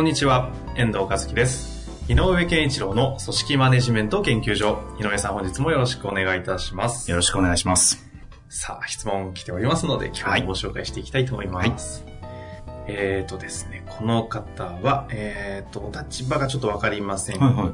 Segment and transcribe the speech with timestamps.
[0.00, 1.90] こんにちは、遠藤和樹です。
[2.08, 4.78] 井上健一郎の組織マネジメント研究所。
[4.98, 7.10] 井上さん本日もよろしくお願いいたします。
[7.10, 8.02] よろしくお願いします。
[8.48, 12.06] さあ、質問来ておりますので、今日もご紹介していきたいと思います。
[12.86, 17.70] えーとですね、この方は、えーと、お立場がちょっとわかりませんが、はい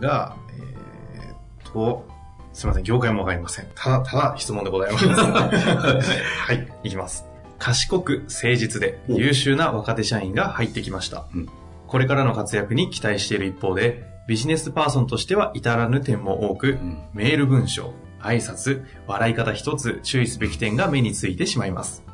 [1.23, 2.09] えーと、
[2.53, 3.69] すみません、業界もわかりません。
[3.77, 5.07] ただ、ただ質問でございます。
[5.15, 7.25] はい、いきます。
[7.61, 11.27] 賢く誠実で優秀な若手社員が入ってきました。
[11.33, 11.49] うん
[11.87, 22.05] これからの活躍に期待している一方で、ビジネスパーソンとしては至らぬ点も多く、んメール文章、挨拶、笑い方一つ注意すべき点が目についてしまいます。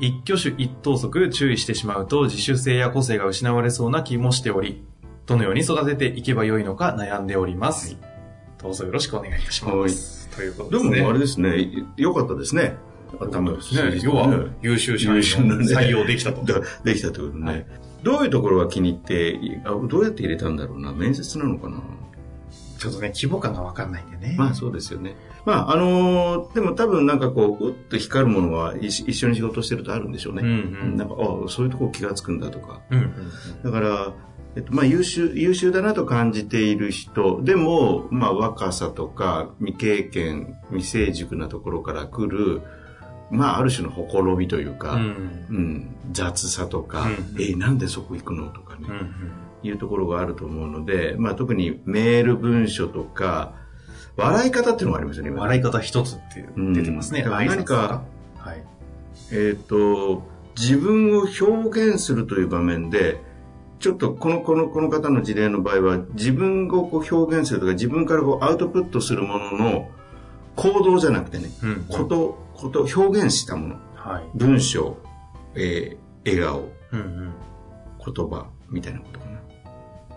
[0.00, 4.84] 一挙手一投足注意してしまうと自主性や個性が失われそうな気もしており、
[5.26, 7.96] どのように育てていけばよいのか悩んでおります。
[8.60, 10.28] どうぞよろしくお願いいたします。
[10.28, 11.02] ということでですね。
[11.02, 12.76] もあれですね、よかったですね。
[13.20, 14.00] 頭ですね。
[14.02, 16.42] 要は、優秀社員を優秀なね採用できたと。
[16.44, 17.66] だできたってことね、はい
[18.02, 20.92] どういうところが気に入ってあ、どうやって入れたんだろうな？
[20.92, 21.82] 面接なのかな？
[22.78, 24.34] ちょっとね、規模感がわかんないんでね。
[24.36, 25.14] まあそうですよね。
[25.46, 30.42] まああのーでも多分なんかこう、うっと光るものは一一緒に仕事してるとあるんでしょうね。
[30.42, 30.52] うんう
[30.94, 32.80] んなんか、あそういうところ気がつくんだとか。
[32.90, 34.12] うんうんだから、
[34.54, 42.60] えっと、まあ、優秀、優秀だなと感じている人、でも、まあ、若さとか、未経験、未成熟なところから来る、
[43.32, 45.96] まあ、ある種のほころびというか、ううん、ん。
[46.12, 48.86] 雑さとか、うんえ、なんでそこ行くのとかね、
[49.62, 53.54] いうところがあると思うので、まあ、特にメール文書とか、
[54.16, 57.22] 笑い方っていうのがありますよね、今笑い方一つって出てますね。
[57.22, 58.02] うん何か
[58.38, 58.62] はい。
[59.32, 60.22] えっ、と、
[60.54, 63.22] 自分を表現するという場面で、
[63.78, 69.88] ちょっとこの、この、この方の事例の場合は、自分をこう表現するとか、自分からこうアウトプットするものの
[70.56, 74.30] 行動じゃなくてね、うんこと、こと、表現したもの、はい。
[74.34, 74.96] 文章、
[75.54, 77.34] えー笑顔、うんうん。
[78.14, 79.40] 言葉、みたいなことかな。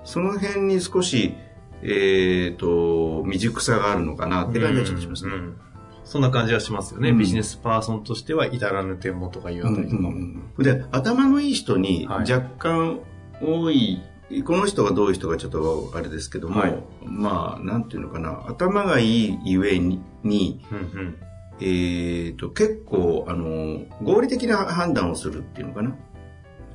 [0.04, 1.34] その辺に少し、
[1.82, 5.34] えっ、と、未熟さがあるのかなって感じはちょっとしますね。
[5.34, 5.58] うんうん
[6.06, 7.10] そんな感じはしますよね。
[7.10, 10.14] うんビジネスパーソンとしては至らぬ点もとかいうあたりとかも。
[10.60, 13.00] で頭のいい人にはい若干
[13.42, 14.04] 多い、
[14.46, 21.18] この人がどういう人かちょっとあれですけども、はいまあなんていうのかな頭がいいゆえにに、うんうん
[21.60, 25.96] えー、と結構あの合理的な判断をするっていうのかな？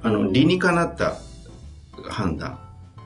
[0.02, 1.16] あの理にかなった
[2.08, 2.58] 判断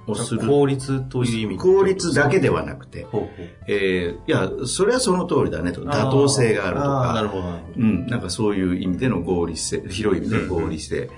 [0.07, 0.47] をする。
[0.47, 1.59] 効率という意味。
[1.59, 3.29] 効率だけではなくて、ほ
[3.67, 5.83] えーいやそれはその通りだねと。
[5.83, 7.13] 妥当性があるとか。
[7.15, 7.59] なるほど。
[7.77, 11.11] うん、なんかそういう意味での合理性、広い意味での合理性、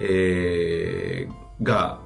[0.00, 2.00] えーが、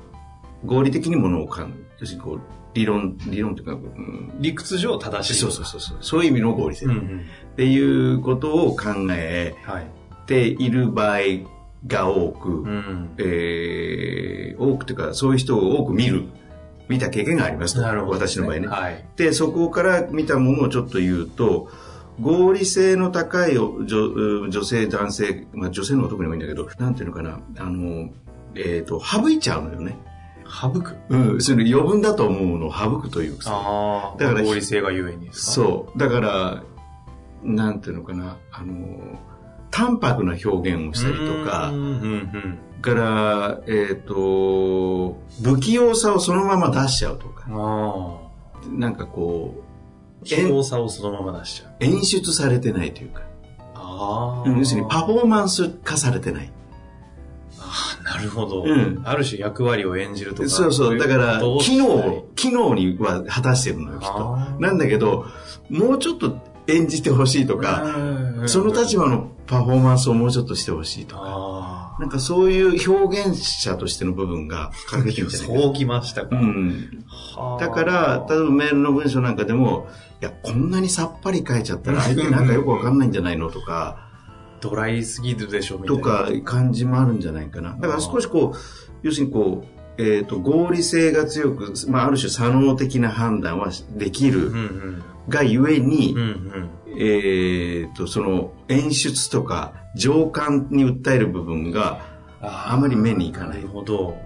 [0.67, 2.41] 合理的にものを感要するにこう、
[2.77, 5.41] 理論、理論というか、うん、理屈上正しい。
[5.41, 7.27] そうそうそうそう、そういう意味の合理性、っうんうん。
[7.57, 9.87] ていうことを考えはい。
[10.27, 11.19] ている場合
[11.87, 13.11] が多く、うん。
[13.19, 16.25] えー多くというか、そういう人を多く見る、
[16.89, 18.27] 見た経験がありますと、なるほどね。
[18.27, 18.67] 私の場合ね。
[18.67, 19.05] はい。
[19.17, 21.69] で、そこから見たものをちょっと言うと、
[22.21, 28.11] 合理性の高い女女性、男性、まあ女性の方が特に多いんだけど、なんていうのかな、あの、
[28.55, 29.99] えっ、と、省いちゃうのよね。
[30.49, 30.97] 省く。
[31.09, 34.15] うん、その余分だと思うのを省くというか。
[34.19, 35.99] だから合理性がゆえにそう。
[35.99, 36.63] だから、
[37.43, 38.99] なんていうのかな、あの、
[39.71, 42.59] 淡白な表現をしたりとかうん、うんうん。
[42.81, 48.19] から、えっ、と、不器用さをそのまま出しちゃうとか、あ
[48.71, 50.25] なんかこあ。
[50.25, 51.73] 希望さをそのまま出しちゃう。
[51.73, 53.23] う、演出されてないというか、
[53.75, 54.49] ああ。
[54.49, 56.53] 要するにパフォーマンス化されてない。
[58.07, 58.63] なるほど。
[58.63, 60.49] うんある種役割を演じるとか。
[60.49, 60.99] そうそう。
[60.99, 65.27] だから、機能、機能には果たしてるのよ、きっとなんだけど、
[65.69, 66.39] もうちょっと
[66.69, 67.85] 演じてほしいとか、
[68.47, 76.37] その立場のパフォーマンスをもうちょっとしてほしいとか、あなんかそういう表現者としての部分が欠けてるそうきましたか。
[76.37, 76.43] な。
[76.43, 77.05] うん。
[77.35, 79.89] はあだから、例えばメールの文章なんかでも、
[80.23, 84.06] いや、こんなにさっぱり書いちゃったら相手なんかよくわかんないんじゃないのとか、
[84.61, 86.03] ドライすぎるでしょ、みたいな。
[86.03, 87.77] とか感じもあるんじゃないかな。
[87.79, 88.59] だから少しこう、
[89.03, 94.53] 要するにこう、えっ、と、合理性が強く、まあ、ある種左脳的な判断はできる。
[95.29, 96.71] がゆえに、うんうん。
[96.99, 102.01] えっ、と、その演出とか情感に訴える部分が、
[102.41, 104.17] ああまり目にいかないなるほど。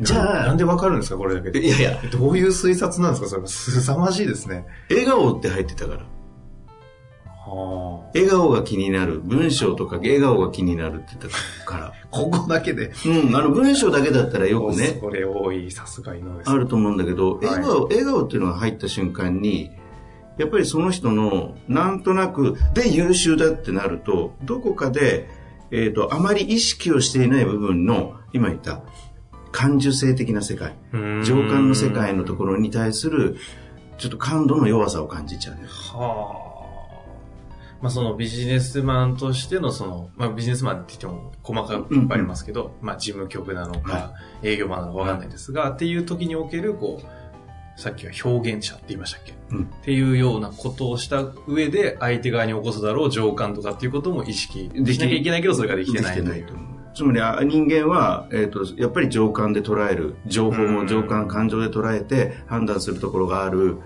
[0.00, 1.64] じゃあななんでわかるんですかこれだけで。
[1.64, 3.46] いやいや、どういう推察なんですかそれ。
[3.46, 4.66] すさまじいですね。
[4.90, 6.06] 笑顔って入ってたから。
[7.50, 9.20] は笑顔が気になる。
[9.20, 11.86] 文章とか笑顔が気になるって言ったから。
[11.86, 11.92] あ。
[12.10, 12.92] ここだけで。
[13.06, 16.42] うん、あの文章だけだったらよくね、それ多い、さすが井上。
[16.44, 19.70] あると思うんだけど、はい笑顔、笑顔っていうのが入った瞬間に、
[20.38, 25.28] やっぱりその人の、なんとなく、で優秀だってなると、どこかで、
[25.70, 28.82] えっ、と、あまり意識をしていない部分の、今言った、
[29.52, 30.76] 感受性的な世界、
[31.24, 33.36] 情感の世界のところに対する、
[33.98, 35.62] ちょっと感度の弱さを感じちゃうね。
[35.66, 36.45] はあ。
[37.80, 47.06] まあそのビジネスマンとしてのその、まあビジネスマンって言っても細かくいっぱいありますけど、まあ事務局なのか、は営業マンなのかわかんないですが、っていう時におけるこう、
[47.76, 49.64] さっきは表現者って言いましたっけ、うん。
[49.64, 56.34] っていうようなことをした上で相手側に起こすだろう情感とかっていうことも意識できしなきゃいけないけどそれができてないとい
[56.94, 63.76] つまりあ人間は、えー、とやっぱり情感で捉える情報も情感感情で捉えて判断するところがある、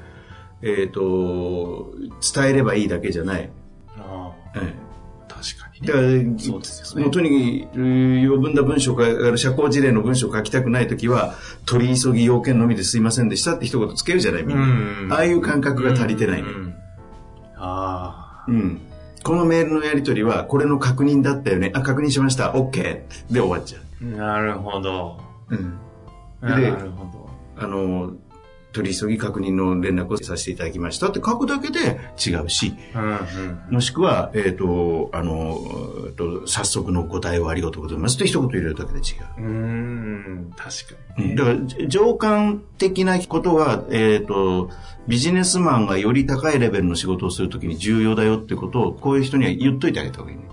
[0.62, 1.92] えー、と
[2.32, 3.50] 伝えればいいだけじゃない、
[4.54, 4.74] あえ。
[5.28, 6.34] あ確かえだかにね。
[6.36, 7.10] らそうですよね。
[7.10, 9.04] とにかく余分な文章か
[9.36, 11.34] 社交辞令の文章を書きたくないときは
[11.66, 15.12] 取り急ぎ要件のみですいませんでしたって一言つけるじゃないみんな、うん。
[15.12, 16.74] ああいう感覚が足りてないね、うん。
[17.56, 18.80] あうん。
[19.22, 21.72] このメールのやり取りはこれの確認だったよね。
[21.74, 22.52] あ確認しました。
[22.52, 22.72] OK
[23.30, 25.20] で終わっちゃあ、なるほど。
[25.50, 25.78] う、うん。
[26.40, 27.30] なでるほど。
[27.56, 28.12] あの、
[28.72, 32.74] 取り急ぎ確認の連絡をさせていただきましたって書くだけで違うし、
[33.70, 35.58] もしくは、えっ、と、あの、
[36.06, 39.04] えーと、早速のお答えをありがとうございますって一言入れるだけで違う。
[39.38, 41.34] うーん、確かにね。
[41.34, 44.70] だから、じ情感的なことは、えっ、と、
[45.08, 50.44] ビジネスマンがより高いレベルの仕事をするときに重要だよってことを、こういう人には言っといてあげた方がいいね。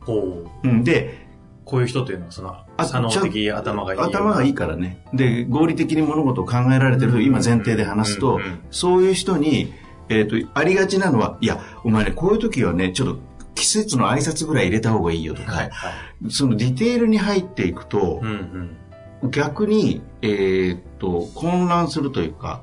[0.00, 1.25] こう、うん、で、
[1.66, 4.00] こういう人というのは、その、あ左脳的頭がいい。
[4.00, 5.02] 頭がいいからね。
[5.12, 8.40] で、合理的に物事を考えられてると、今前提で話すと
[8.70, 9.74] そういう人に、
[10.08, 13.18] えっ、と、ありがちなのは、いや、お前ね、こういう時はね、ちょっと
[13.56, 16.30] 季節の挨拶ぐらい入れた方がいいよとか、はい、はい。
[16.30, 18.76] そのディテールに入っていくとう、ん
[19.22, 19.30] うん。
[19.32, 22.62] 逆に、えっ、と、混乱するというか、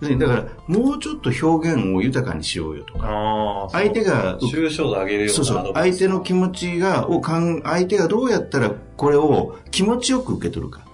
[0.00, 10.86] 要するにだから、もうちょっと表現を豊かにしようよとか、ああ、相手が抽象度上げるような相手の気持ちが、をかん、相手がどうやったらこれを気持ちよく受け取るか。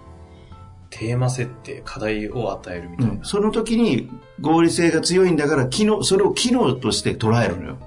[0.90, 3.24] テーマ設定、課題を与えるみたいな。
[3.24, 4.08] その時に
[4.40, 7.78] 合理性が強いんだから、機能、それを機能として捉えるのよ。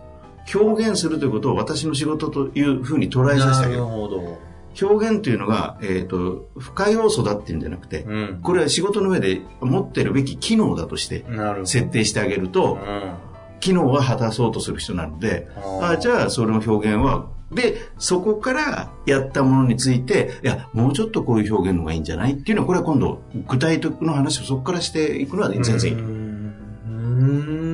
[0.54, 3.82] 表現するということを私の仕事というふうに捉えさせてあげる。
[3.82, 4.38] なるほど。
[4.82, 8.40] 表現というのが、えっ、と、不可要素だっていうんじゃなくて、うん。
[8.42, 11.26] これは仕事の上で持ってるべき機能だとして。
[11.64, 13.14] 設定してあげると、うん。
[13.60, 25.98] 機能は果たそうとする人なので、あーあじゃあその表現は、で、そこからやったものについて、いや、もうちょっとこういう表現の方がいいんじゃないっていうのは、これは今度、具体的な話をそこからしていくのは全然いい。
[25.98, 26.10] うー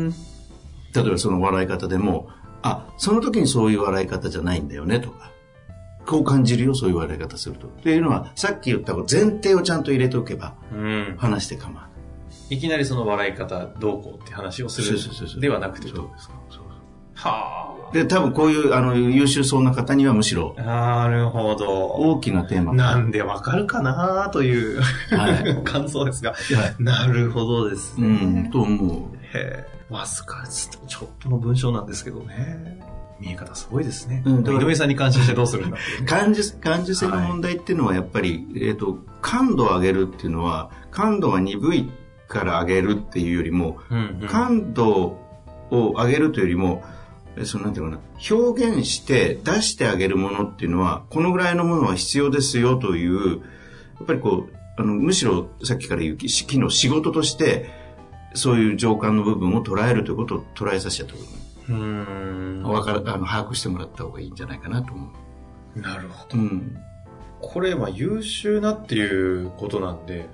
[0.10, 0.14] ん。
[0.94, 2.30] 例えばその笑い方でも、
[2.62, 5.32] あ、その時にそういう笑い方じゃないんだよねとか、
[6.06, 7.68] こう感じるよ、そういう笑い方すると。
[7.68, 11.16] っていうのは、さっき言った前提をちゃんと入れておけば、うん。
[11.18, 11.88] 話して構わな
[12.50, 12.56] い。
[12.56, 15.00] いきなりその笑い方どうこうって話をする
[15.40, 16.34] ではなくてそうどうですか？
[16.50, 16.64] そう
[17.16, 20.62] はで、多分こういう、あの、優秀そうな方にはむしろ、あ。
[20.62, 21.68] なるほど。
[21.88, 26.32] 大きなテーマなんでわかるかなという、はい 感想ですが。
[26.32, 26.36] は
[26.80, 28.08] いなるほどですうね。
[28.48, 29.16] ん、と思う。
[29.38, 29.68] へえ。
[29.90, 32.80] わずかちょっとの文章なんですけどね。
[33.22, 34.24] 見え方すごいですね。
[34.26, 41.90] うん井上さんに感心してどうするんだ感受感受性の問題っていうのはやっぱり、えっ、と、感度を上げるっていうのは、感度が鈍い
[42.28, 44.28] から上げるっていうよりも、うんうん。
[44.28, 45.18] 感度
[45.70, 46.84] を上げるというよりも、
[47.38, 57.70] えそのなんていうのかな、表現して出してあげるものっていうのは、このぐらいのものは必要ですよという、やっぱりこう、あの、むしろさっきから言う、機機能仕事として、
[58.34, 62.64] そういう情感の部分を捉えるということを捉えさせちゃったことうーん。
[62.64, 65.12] わかる、あの、把握してもらった方がいいんじゃないかなと思
[65.76, 65.80] う。
[65.80, 66.38] なるほど。
[66.38, 66.78] うん。
[67.42, 70.30] これ、まあ、優秀なっていうことなんで、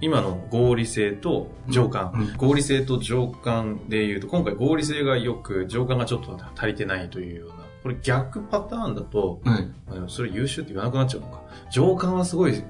[0.00, 9.68] 今の合理性と情感、うん合理性と情感で言うと、今回合理性がよく、情感がちょっと足りてないというような、これ逆パターンだと、はい。
[10.08, 11.42] それ優秀って言わなくなっちゃうのか。
[11.70, 12.62] 情感はすごい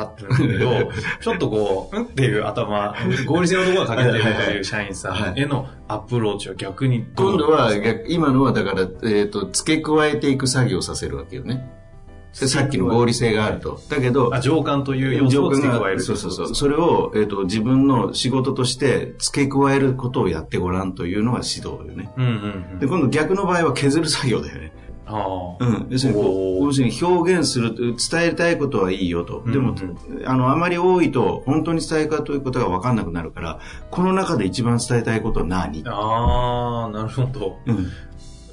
[0.00, 2.04] あってるんだけど、 ちょっとこう、うん？
[2.04, 2.94] っていう頭、
[3.26, 11.70] 合理性のところが欠けてるという社員さんへのアプローチは逆に今度は逆、今のはだから、えっ、と、付け加えていく作業をさせるわけよね。
[12.38, 13.80] でさっきの合理性があると。
[13.88, 16.00] だけど、あ、情感という要素を付け加える。
[16.00, 16.54] そうそうそう。
[16.54, 22.10] それを、えっ、と、自分の仕事として付け加えることをやってごらんというのが指導よね。
[22.16, 22.78] うんうんうん。
[22.78, 24.72] で、今度逆の場合は削る作業だよね。
[25.60, 25.86] うん。
[25.90, 29.42] 要するにこう、要するに表現する、伝えたいことはいいよと。
[29.46, 33.60] でも、うんあの、あまり多いと、本当に伝え方ということが分かんなくなるから、
[33.90, 35.82] この中で一番伝えたいことは何？
[35.86, 37.58] ああ、なるほど。
[37.66, 37.90] うん。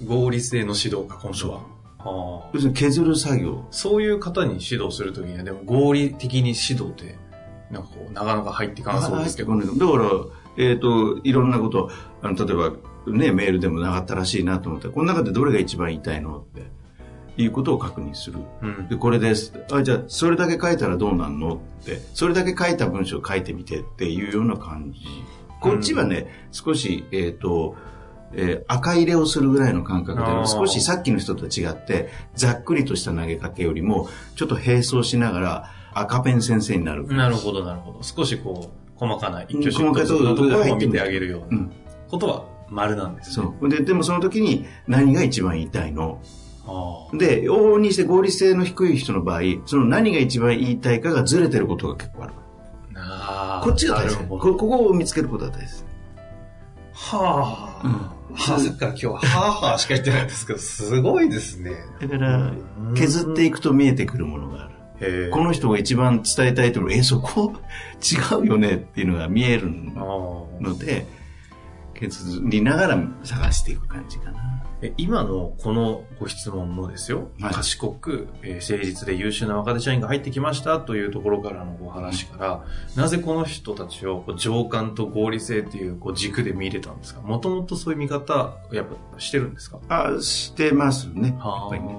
[0.08, 1.60] 合理性の指導か、今度は。
[1.98, 3.66] ああ要するに削る作業。
[3.72, 7.18] そういう方に指導するときには、でも合理的に指導って、
[7.72, 9.58] なんかこう、なかなか入っていかなそうですけど。
[9.58, 10.10] だから、
[10.58, 11.90] えっ、と、いろんなこと、
[12.22, 12.74] あの、例えば、
[13.08, 16.64] ね、メールでもなかったらしいなと思ったら、この中でどれが一番言いたいのって、
[17.38, 18.40] いうことを確認する。
[18.62, 18.88] うん。
[18.88, 19.54] で、これです。
[19.72, 25.02] あ、じゃあ、それだけ書いたらどうなんのって、それだけ書いた文章を書いてみてっていうような感じ。
[25.60, 27.76] こっちはね、少し、えっ、と、
[28.34, 37.06] えー赤入れをするぐらいの感覚で少しさっきの人と違って、ざっくりとした投げかけよりも、ちょっと並走しながら、赤ペン先生になる。
[37.08, 38.04] なるほど、なるほど。
[38.04, 41.56] 少しこう、細かな一挙手一投足のところを見てあげるようう。
[41.56, 41.72] なん
[42.10, 43.48] ことは丸なんですね。
[43.60, 43.70] そう。
[43.70, 46.22] で、でもその時に何が一番言いたいの？
[46.68, 52.34] あで、往々にして合理性の低い人の場合、その何が一番言いたいかがずれてることが結構ある。
[52.96, 53.62] あ。
[53.64, 54.16] こっちが大事。
[54.16, 54.42] なるほど。
[54.42, 55.86] こここを見つけることが大事です。
[56.94, 57.88] はあ。
[57.88, 57.92] うん
[58.38, 61.72] はあ、さっきから今日は、はあはあしか言ってないんですけど、すごいですね。
[62.02, 62.52] だから、
[62.96, 64.75] 削っていくと見えてくるものがある。
[65.32, 67.54] この人が一番伝えたいところ、え、そこ
[68.02, 71.06] 違うよねっていうのが見えるので、
[71.96, 74.42] 削りながら探していく感じかな。
[74.82, 77.54] え今のこのご質問もですよ、はい。
[77.54, 87.22] 賢く、えー誠実で優秀な若手社員が入ってきましたというところからのお話から、なぜこの人たちをこう情感と合理性っていうこう軸で見れたんですか？
[87.22, 89.80] もともとそういう見方、やっぱしてるんですか？
[89.88, 91.30] あ、してますね。
[91.30, 91.96] やっぱりね。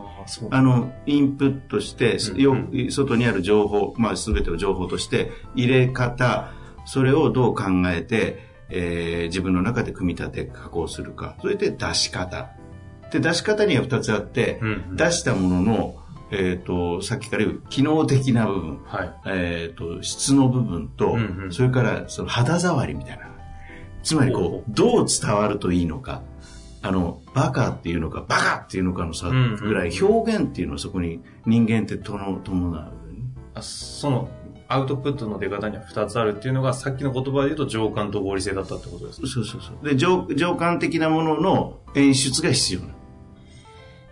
[0.50, 2.40] あの、インプットして、うん。
[2.40, 6.52] よ外にある情報、まあ全てを情報として入れ方、
[6.84, 11.36] それをどう考えて、えー自分の中で組み立て、加工するか。
[11.40, 12.50] それで出し方。
[13.12, 15.96] で、出し方には2つあって、うんうん出したものの、
[16.30, 19.14] えっ、と、さっきから言う機能的な部分、はい。
[19.26, 23.30] えっ、と、質の部分と、うんうんそれからその肌触りみたいな。
[24.02, 26.22] つまりこう、どう伝わるといいのか。
[26.82, 33.20] あの、バカっていうのか、バカっていうのかの差うんうんぐらい、表現っていうのはそこに人間ってとの伴う、ね。
[33.54, 34.28] あその、
[34.68, 39.88] アウトプットの出方には2つあるっていうのが、さっきの言葉で言うと情感と合理性だったってことですかそうそうそう。
[39.88, 42.92] で、情情感的なものの演出が必要なの。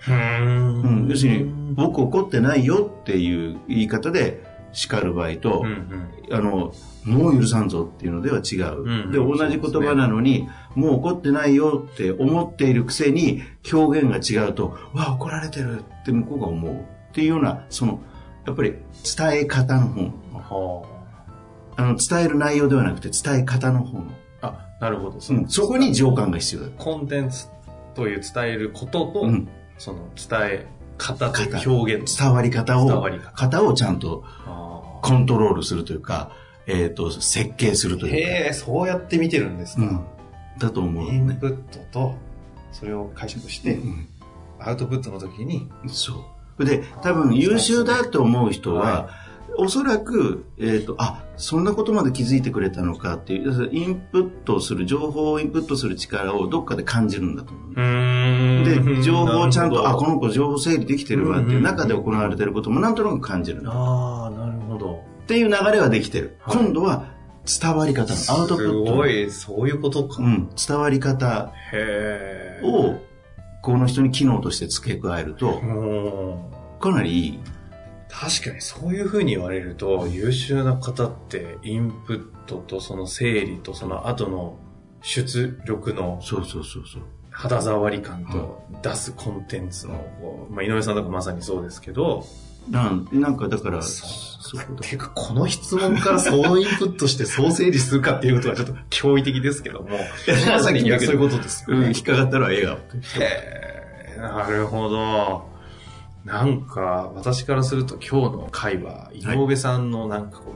[0.07, 1.09] うーうん。
[1.09, 6.35] 要するに、僕怒ってないよっていう言い方で叱る場合と、うんうん。
[6.35, 6.73] あの、
[7.05, 8.83] もう許さんぞっていうのでは違う。
[8.83, 13.43] うんで、同じ言葉なのに、もう怒ってないよって思っているくせに、
[13.73, 16.75] 表現が違うと、わあ、怒られてるって向こうが思う。
[16.75, 16.77] っ
[17.13, 18.01] ていうような、その、
[18.47, 18.75] やっぱり
[19.17, 20.83] 伝え方の方。
[20.83, 20.95] は
[21.77, 24.05] あの、伝える内容ではなくて伝え方の方の。
[24.43, 24.47] あ。
[24.47, 25.19] あ、なるほど。
[25.29, 26.69] うん、そこに情感が必要だ。
[26.79, 27.49] コンテンツ
[27.95, 29.49] という伝えることと、うん。
[29.79, 30.67] その伝え
[30.99, 36.31] 方という表現伝わり方を、伝わり方型をちゃんとあコントロールするというか、
[36.67, 38.31] えっ、と、設計するとーいうか。
[38.31, 39.83] へえ、そうやって見てるんですか。
[39.83, 40.01] うん。
[40.59, 41.17] だと思うね。
[41.17, 42.15] インプットと、
[42.73, 44.09] それを解釈して、うん
[44.61, 46.17] アウトプットの時に、そう。
[46.59, 49.09] で、多分優秀だと思う人は、は
[49.57, 57.73] おそらく、えっ、と、あ、そんなことまで気づいてくれたのかっていう、インプットする、情報をインプットする力をどっかで感じるんだと思う。
[57.77, 63.71] うんで、情報をちゃんと、あ、この、の子情報整理できてるわっていう中で行われてることもなんとなく感じるんだ。
[63.71, 65.03] っああ、なるほど。
[65.27, 66.37] ていう流れはできてる。
[66.41, 67.15] はい今度は
[67.47, 68.87] 伝わり方のアウトプット。
[68.87, 70.23] すごい、そういうことか。
[70.23, 71.53] うん、伝わり方。
[72.63, 72.95] を、
[73.65, 75.63] この人に機能として付け加えると、
[76.81, 77.41] かなりいい。
[78.11, 84.59] 確かにそういうふうに言われると、優秀な方って、インプットとその整理とその後の
[85.01, 87.03] 出力のそうそうそうそう。
[87.31, 92.27] 肌触り感と出すコンテンツの、まあ、井上さんとかまさにそうですけど、
[92.71, 93.81] なんなんかだから、
[94.81, 99.89] ていうか、この質問からそうインプットしてそう整理するかっていうことはちょっと驚異的ですけども、
[100.47, 101.87] まさにそういうことですようん、ね。
[101.89, 102.77] 引っかかったら笑顔。
[102.77, 105.55] へーなるほど。
[106.25, 110.55] なんか、私からすると今日の会は、井上さんのなんかこ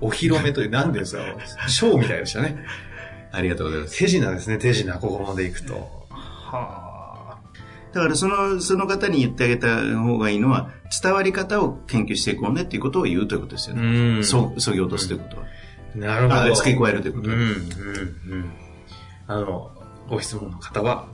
[0.00, 1.22] う、お披露目という、なんでですか、
[1.68, 2.64] ショーみたいでしたね。
[3.32, 3.98] ありがとうございます。
[3.98, 6.06] 手品ですね、手品、ここまで行くと。
[6.10, 6.85] は
[7.96, 10.70] だからその、その方に言ってあげた方がいいのは、
[11.02, 13.80] 伝わり方を研究していこうねっていうことを言うということですよあ。
[13.80, 14.18] ね。
[14.18, 15.44] んそ、そぎ落とすということは。
[15.94, 16.34] なるほど。
[16.34, 17.48] あ付け加えるということうん、うん、う
[18.36, 18.52] ん。
[19.28, 19.70] あの、
[20.10, 21.08] ご質問の方は、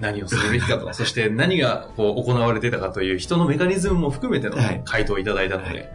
[0.00, 5.88] 何をするべきかと、 そして何がこう行われてたかという人のメカニズムも含めてのはい回答をいただいたので、はい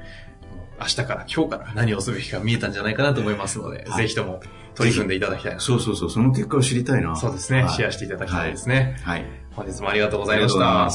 [0.81, 4.39] 明日から今日から何をすべきか見えたんじゃないかなと思いますので、はいぜひとも
[4.79, 5.55] 取り組んでいただきたい。
[5.59, 7.13] そうそうそう、その結果を知りたいな。
[7.17, 8.97] そうですね、はい、シェアしていただきたいですね。
[9.03, 9.19] はい。
[9.19, 10.89] はい、本日もありがとうございました。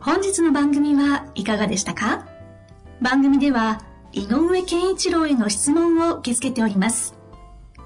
[0.00, 2.26] 本日の番組はいかがでしたか？
[3.02, 7.15] 番組では井上健一郎への質問を受け付けております。